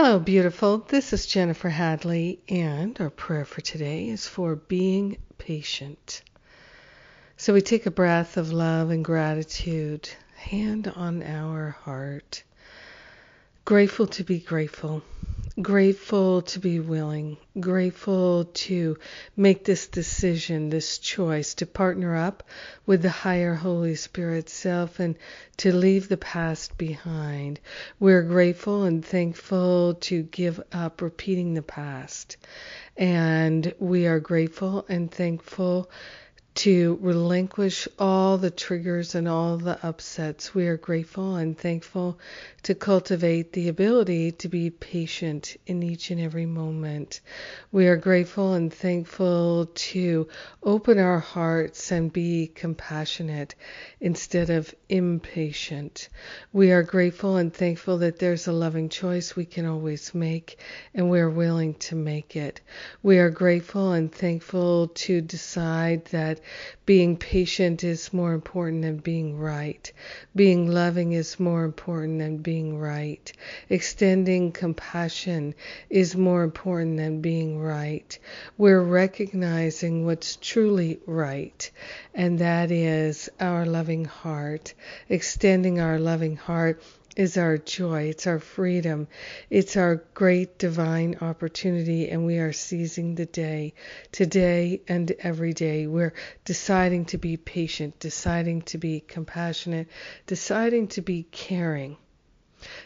Hello, 0.00 0.20
beautiful. 0.20 0.78
This 0.78 1.12
is 1.12 1.26
Jennifer 1.26 1.68
Hadley, 1.68 2.38
and 2.48 2.96
our 3.00 3.10
prayer 3.10 3.44
for 3.44 3.60
today 3.60 4.06
is 4.06 4.28
for 4.28 4.54
being 4.54 5.18
patient. 5.38 6.22
So 7.36 7.52
we 7.52 7.62
take 7.62 7.84
a 7.84 7.90
breath 7.90 8.36
of 8.36 8.52
love 8.52 8.90
and 8.90 9.04
gratitude, 9.04 10.08
hand 10.36 10.86
on 10.94 11.24
our 11.24 11.70
heart. 11.70 12.44
Grateful 13.64 14.06
to 14.06 14.22
be 14.22 14.38
grateful 14.38 15.02
grateful 15.60 16.42
to 16.42 16.60
be 16.60 16.78
willing, 16.78 17.36
grateful 17.58 18.44
to 18.44 18.96
make 19.36 19.64
this 19.64 19.88
decision, 19.88 20.70
this 20.70 20.98
choice 20.98 21.54
to 21.54 21.66
partner 21.66 22.14
up 22.14 22.44
with 22.86 23.02
the 23.02 23.10
higher 23.10 23.54
Holy 23.54 23.96
Spirit 23.96 24.48
self 24.48 25.00
and 25.00 25.16
to 25.56 25.74
leave 25.74 26.08
the 26.08 26.16
past 26.16 26.78
behind. 26.78 27.58
We're 27.98 28.22
grateful 28.22 28.84
and 28.84 29.04
thankful 29.04 29.94
to 30.02 30.22
give 30.22 30.60
up 30.70 31.02
repeating 31.02 31.54
the 31.54 31.62
past. 31.62 32.36
And 32.96 33.74
we 33.78 34.06
are 34.06 34.20
grateful 34.20 34.86
and 34.88 35.10
thankful 35.10 35.90
to 36.58 36.98
relinquish 37.00 37.86
all 38.00 38.36
the 38.36 38.50
triggers 38.50 39.14
and 39.14 39.28
all 39.28 39.58
the 39.58 39.78
upsets. 39.86 40.56
We 40.56 40.66
are 40.66 40.76
grateful 40.76 41.36
and 41.36 41.56
thankful 41.56 42.18
to 42.64 42.74
cultivate 42.74 43.52
the 43.52 43.68
ability 43.68 44.32
to 44.32 44.48
be 44.48 44.68
patient 44.68 45.56
in 45.68 45.84
each 45.84 46.10
and 46.10 46.20
every 46.20 46.46
moment. 46.46 47.20
We 47.70 47.86
are 47.86 47.96
grateful 47.96 48.54
and 48.54 48.74
thankful 48.74 49.66
to 49.72 50.26
open 50.60 50.98
our 50.98 51.20
hearts 51.20 51.92
and 51.92 52.12
be 52.12 52.48
compassionate 52.48 53.54
instead 54.00 54.50
of 54.50 54.74
impatient. 54.88 56.08
We 56.52 56.72
are 56.72 56.82
grateful 56.82 57.36
and 57.36 57.54
thankful 57.54 57.98
that 57.98 58.18
there's 58.18 58.48
a 58.48 58.52
loving 58.52 58.88
choice 58.88 59.36
we 59.36 59.44
can 59.44 59.64
always 59.64 60.12
make 60.12 60.58
and 60.92 61.08
we're 61.08 61.30
willing 61.30 61.74
to 61.74 61.94
make 61.94 62.34
it. 62.34 62.60
We 63.00 63.20
are 63.20 63.30
grateful 63.30 63.92
and 63.92 64.12
thankful 64.12 64.88
to 64.88 65.20
decide 65.20 66.06
that 66.06 66.40
being 66.86 67.16
patient 67.16 67.84
is 67.84 68.12
more 68.12 68.32
important 68.32 68.82
than 68.82 68.96
being 68.96 69.38
right. 69.38 69.92
Being 70.34 70.70
loving 70.70 71.12
is 71.12 71.38
more 71.38 71.64
important 71.64 72.18
than 72.18 72.38
being 72.38 72.78
right. 72.78 73.30
Extending 73.68 74.52
compassion 74.52 75.54
is 75.90 76.16
more 76.16 76.42
important 76.42 76.96
than 76.96 77.20
being 77.20 77.58
right. 77.58 78.18
We're 78.56 78.82
recognizing 78.82 80.06
what's 80.06 80.36
truly 80.36 80.98
right, 81.06 81.70
and 82.14 82.38
that 82.38 82.70
is 82.70 83.28
our 83.38 83.66
loving 83.66 84.04
heart. 84.04 84.74
Extending 85.08 85.80
our 85.80 85.98
loving 85.98 86.36
heart 86.36 86.82
is 87.18 87.36
our 87.36 87.58
joy, 87.58 88.04
it's 88.04 88.28
our 88.28 88.38
freedom, 88.38 89.08
it's 89.50 89.76
our 89.76 89.96
great 90.14 90.56
divine 90.56 91.16
opportunity, 91.20 92.08
and 92.08 92.24
we 92.24 92.38
are 92.38 92.52
seizing 92.52 93.16
the 93.16 93.26
day, 93.26 93.74
today 94.12 94.80
and 94.86 95.10
every 95.18 95.52
day. 95.52 95.88
We're 95.88 96.14
deciding 96.44 97.06
to 97.06 97.18
be 97.18 97.36
patient, 97.36 97.98
deciding 97.98 98.62
to 98.62 98.78
be 98.78 99.00
compassionate, 99.00 99.88
deciding 100.26 100.88
to 100.88 101.02
be 101.02 101.24
caring. 101.24 101.96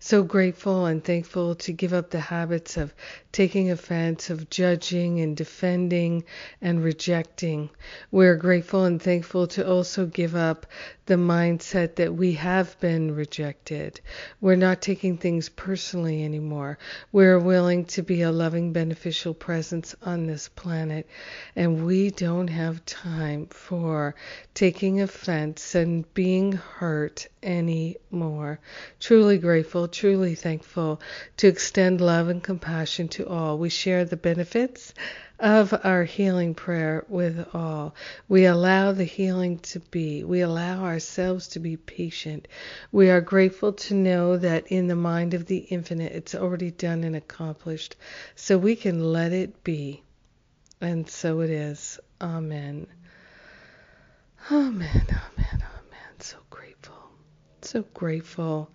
So 0.00 0.22
grateful 0.22 0.86
and 0.86 1.02
thankful 1.02 1.54
to 1.56 1.72
give 1.72 1.92
up 1.92 2.10
the 2.10 2.20
habits 2.20 2.76
of 2.76 2.94
taking 3.32 3.70
offense, 3.70 4.30
of 4.30 4.48
judging 4.50 5.20
and 5.20 5.36
defending 5.36 6.24
and 6.60 6.82
rejecting. 6.82 7.70
We're 8.10 8.36
grateful 8.36 8.84
and 8.84 9.00
thankful 9.00 9.46
to 9.48 9.68
also 9.68 10.06
give 10.06 10.34
up 10.34 10.66
the 11.06 11.14
mindset 11.14 11.96
that 11.96 12.14
we 12.14 12.34
have 12.34 12.78
been 12.80 13.14
rejected. 13.14 14.00
We're 14.40 14.56
not 14.56 14.82
taking 14.82 15.16
things 15.16 15.48
personally 15.48 16.22
anymore. 16.22 16.78
We're 17.12 17.38
willing 17.38 17.86
to 17.86 18.02
be 18.02 18.22
a 18.22 18.30
loving, 18.30 18.72
beneficial 18.72 19.32
presence 19.32 19.94
on 20.02 20.26
this 20.26 20.48
planet. 20.48 21.06
And 21.56 21.86
we 21.86 22.10
don't 22.10 22.48
have 22.48 22.84
time 22.84 23.46
for 23.46 24.14
taking 24.52 25.00
offense 25.00 25.74
and 25.74 26.12
being 26.12 26.52
hurt 26.52 27.26
anymore. 27.42 28.60
Truly 29.00 29.38
grateful, 29.38 29.57
truly 29.62 30.34
thankful 30.34 31.00
to 31.38 31.48
extend 31.48 32.00
love 32.00 32.28
and 32.28 32.42
compassion 32.42 33.08
to 33.08 33.26
all. 33.28 33.58
We 33.58 33.68
share 33.68 34.04
the 34.04 34.16
benefits 34.16 34.94
of 35.38 35.72
our 35.84 36.04
healing 36.04 36.54
prayer 36.54 37.04
with 37.08 37.46
all. 37.54 37.94
We 38.28 38.46
allow 38.46 38.92
the 38.92 39.04
healing 39.04 39.58
to 39.60 39.80
be. 39.80 40.24
We 40.24 40.40
allow 40.40 40.84
ourselves 40.84 41.48
to 41.48 41.60
be 41.60 41.76
patient. 41.76 42.48
We 42.90 43.10
are 43.10 43.20
grateful 43.20 43.72
to 43.74 43.94
know 43.94 44.36
that 44.36 44.66
in 44.68 44.88
the 44.88 44.96
mind 44.96 45.34
of 45.34 45.46
the 45.46 45.58
infinite, 45.58 46.12
it's 46.12 46.34
already 46.34 46.70
done 46.70 47.04
and 47.04 47.14
accomplished. 47.14 47.96
So 48.34 48.58
we 48.58 48.74
can 48.74 49.12
let 49.12 49.32
it 49.32 49.62
be. 49.62 50.02
And 50.80 51.08
so 51.08 51.40
it 51.40 51.50
is. 51.50 52.00
Amen. 52.20 52.86
Amen. 54.50 55.06
Amen. 55.06 55.52
Amen. 55.52 56.20
So 56.20 56.38
grateful. 56.50 57.10
So 57.62 57.84
grateful 57.94 58.70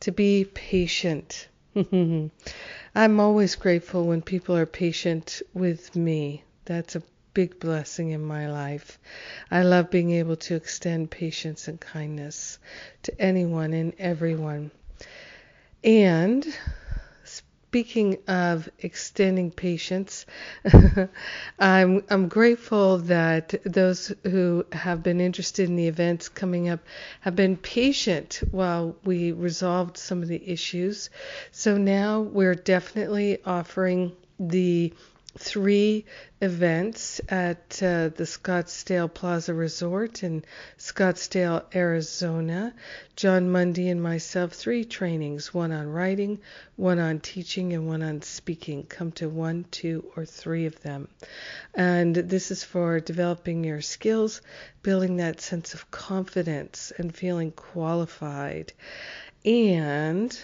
to 0.00 0.12
be 0.12 0.44
patient. 0.44 1.48
I'm 2.94 3.20
always 3.20 3.54
grateful 3.54 4.06
when 4.06 4.22
people 4.22 4.56
are 4.56 4.66
patient 4.66 5.42
with 5.54 5.94
me. 5.94 6.44
That's 6.64 6.96
a 6.96 7.02
big 7.34 7.60
blessing 7.60 8.10
in 8.10 8.24
my 8.24 8.50
life. 8.50 8.98
I 9.50 9.62
love 9.62 9.90
being 9.90 10.10
able 10.12 10.36
to 10.36 10.54
extend 10.56 11.10
patience 11.10 11.68
and 11.68 11.80
kindness 11.80 12.58
to 13.04 13.20
anyone 13.20 13.72
and 13.72 13.92
everyone. 13.98 14.70
And 15.84 16.46
speaking 17.70 18.18
of 18.26 18.68
extending 18.80 19.48
patience, 19.48 20.26
I'm 21.60 22.02
I'm 22.10 22.26
grateful 22.26 22.98
that 22.98 23.54
those 23.64 24.12
who 24.24 24.66
have 24.72 25.04
been 25.04 25.20
interested 25.20 25.68
in 25.68 25.76
the 25.76 25.86
events 25.86 26.28
coming 26.28 26.68
up 26.68 26.80
have 27.20 27.36
been 27.36 27.56
patient 27.56 28.40
while 28.50 28.96
we 29.04 29.30
resolved 29.30 29.98
some 29.98 30.20
of 30.20 30.26
the 30.26 30.50
issues. 30.50 31.10
So 31.52 31.78
now 31.78 32.22
we're 32.22 32.56
definitely 32.56 33.38
offering 33.46 34.16
the 34.40 34.92
three 35.38 36.04
events 36.40 37.20
at 37.28 37.80
uh, 37.82 38.08
the 38.08 38.24
Scottsdale 38.24 39.12
Plaza 39.12 39.54
Resort 39.54 40.22
in 40.22 40.44
Scottsdale, 40.78 41.64
Arizona. 41.74 42.74
Jon 43.16 43.50
Mundy 43.50 43.88
and 43.90 44.02
myself, 44.02 44.52
three 44.52 44.84
trainings 44.84 45.52
one 45.52 45.72
on 45.72 45.88
writing, 45.88 46.40
one 46.76 46.98
on 46.98 47.20
teaching, 47.20 47.72
and 47.72 47.86
one 47.86 48.02
on 48.02 48.22
speaking. 48.22 48.84
Come 48.84 49.12
to 49.12 49.28
one, 49.28 49.66
two, 49.70 50.10
or 50.16 50.24
three 50.24 50.66
of 50.66 50.80
them. 50.82 51.08
And 51.74 52.14
this 52.14 52.50
is 52.50 52.64
for 52.64 52.98
developing 53.00 53.62
your 53.62 53.82
skills, 53.82 54.40
building 54.82 55.18
that 55.18 55.40
sense 55.40 55.74
of 55.74 55.90
confidence, 55.90 56.92
and 56.96 57.14
feeling 57.14 57.52
qualified. 57.52 58.72
And 59.44 60.36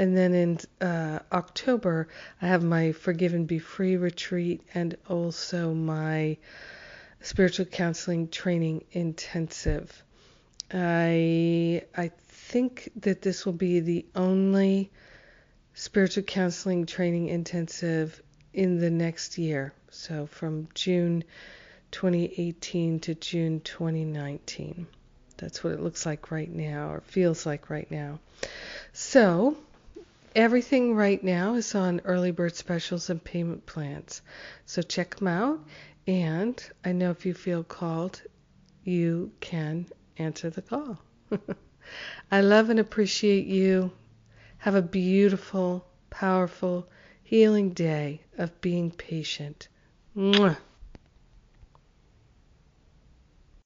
and 0.00 0.16
then 0.16 0.32
in 0.32 0.58
uh, 0.80 1.18
October, 1.30 2.08
I 2.40 2.46
have 2.46 2.64
my 2.64 2.92
Forgive 2.92 3.34
and 3.34 3.46
Be 3.46 3.58
Free 3.58 3.96
retreat 3.96 4.62
and 4.72 4.96
also 5.06 5.74
my 5.74 6.38
spiritual 7.20 7.66
counseling 7.66 8.28
training 8.28 8.84
intensive. 8.92 10.02
I 10.72 11.82
I 11.94 12.12
think 12.28 12.90
that 12.96 13.20
this 13.20 13.44
will 13.44 13.52
be 13.52 13.80
the 13.80 14.06
only 14.16 14.90
spiritual 15.74 16.22
counseling 16.22 16.86
training 16.86 17.28
intensive 17.28 18.22
in 18.54 18.78
the 18.78 18.90
next 18.90 19.36
year. 19.36 19.74
So 19.90 20.24
from 20.24 20.68
June 20.72 21.24
2018 21.90 23.00
to 23.00 23.14
June 23.14 23.60
2019. 23.60 24.86
That's 25.36 25.62
what 25.62 25.74
it 25.74 25.80
looks 25.80 26.06
like 26.06 26.30
right 26.30 26.50
now, 26.50 26.92
or 26.92 27.00
feels 27.02 27.44
like 27.44 27.68
right 27.68 27.90
now. 27.90 28.18
So, 28.94 29.58
Everything 30.36 30.94
right 30.94 31.22
now 31.22 31.54
is 31.54 31.74
on 31.74 32.00
early 32.04 32.30
bird 32.30 32.54
specials 32.54 33.10
and 33.10 33.22
payment 33.22 33.66
plans. 33.66 34.22
So 34.64 34.80
check 34.80 35.16
them 35.16 35.28
out. 35.28 35.60
And 36.06 36.62
I 36.84 36.92
know 36.92 37.10
if 37.10 37.26
you 37.26 37.34
feel 37.34 37.64
called, 37.64 38.22
you 38.84 39.32
can 39.40 39.86
answer 40.18 40.50
the 40.50 40.62
call. 40.62 40.98
I 42.30 42.40
love 42.42 42.70
and 42.70 42.78
appreciate 42.78 43.46
you. 43.46 43.92
Have 44.58 44.74
a 44.74 44.82
beautiful, 44.82 45.86
powerful, 46.10 46.88
healing 47.22 47.70
day 47.70 48.20
of 48.38 48.60
being 48.60 48.90
patient. 48.90 49.68
Mwah. 50.16 50.56